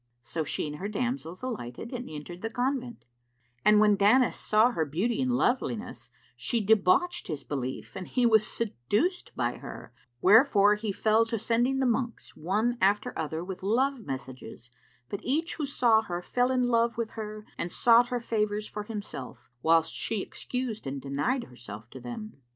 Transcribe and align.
So 0.23 0.43
she 0.43 0.65
and 0.65 0.77
her 0.77 0.87
damsels 0.87 1.43
alighted 1.43 1.93
and 1.93 2.09
entered 2.09 2.41
the 2.41 2.49
convent; 2.49 3.05
and 3.63 3.79
when 3.79 3.95
Danis 3.95 4.33
saw 4.33 4.71
her 4.71 4.83
beauty 4.83 5.21
and 5.21 5.37
loveliness, 5.37 6.09
she 6.35 6.59
debauched 6.59 7.27
his 7.27 7.43
belief 7.43 7.95
and 7.95 8.07
he 8.07 8.25
was 8.25 8.47
seduced 8.47 9.31
by 9.35 9.59
her: 9.59 9.93
wherefore 10.19 10.73
he 10.73 10.91
fell 10.91 11.23
to 11.27 11.37
sending 11.37 11.77
the 11.77 11.85
monks, 11.85 12.35
one 12.35 12.79
after 12.81 13.13
other 13.15 13.43
with 13.43 13.61
love 13.61 13.99
messages; 14.03 14.71
but 15.07 15.19
each 15.23 15.57
who 15.57 15.67
saw 15.67 16.01
her 16.01 16.23
fell 16.23 16.49
in 16.49 16.63
love 16.63 16.97
with 16.97 17.11
her 17.11 17.45
and 17.55 17.71
sought 17.71 18.07
her 18.07 18.19
favours 18.19 18.65
for 18.67 18.81
himself, 18.81 19.51
whilst 19.61 19.93
she 19.93 20.23
excused 20.23 20.87
and 20.87 20.99
denied 20.99 21.43
herself 21.43 21.87
to 21.91 21.99
them. 21.99 22.37